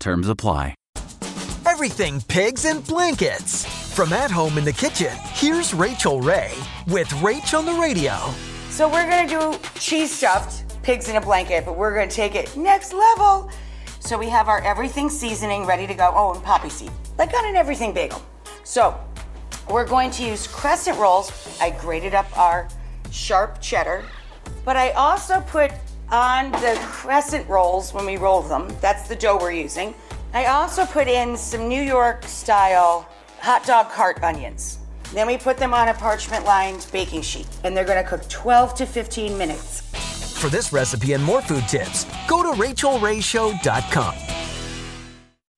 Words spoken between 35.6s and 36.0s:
on a